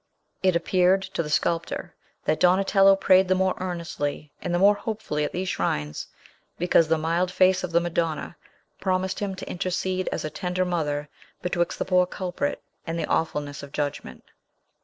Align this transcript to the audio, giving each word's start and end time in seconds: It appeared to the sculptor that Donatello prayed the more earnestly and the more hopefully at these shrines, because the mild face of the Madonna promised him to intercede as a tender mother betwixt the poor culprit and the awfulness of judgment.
It 0.41 0.55
appeared 0.55 1.03
to 1.03 1.21
the 1.21 1.29
sculptor 1.29 1.93
that 2.25 2.39
Donatello 2.39 2.95
prayed 2.95 3.27
the 3.27 3.35
more 3.35 3.53
earnestly 3.59 4.31
and 4.41 4.51
the 4.51 4.57
more 4.57 4.73
hopefully 4.73 5.23
at 5.23 5.31
these 5.31 5.49
shrines, 5.49 6.07
because 6.57 6.87
the 6.87 6.97
mild 6.97 7.29
face 7.29 7.63
of 7.63 7.71
the 7.71 7.79
Madonna 7.79 8.35
promised 8.79 9.19
him 9.19 9.35
to 9.35 9.47
intercede 9.47 10.09
as 10.11 10.25
a 10.25 10.31
tender 10.31 10.65
mother 10.65 11.07
betwixt 11.43 11.77
the 11.77 11.85
poor 11.85 12.07
culprit 12.07 12.63
and 12.87 12.97
the 12.97 13.05
awfulness 13.05 13.61
of 13.61 13.71
judgment. 13.73 14.23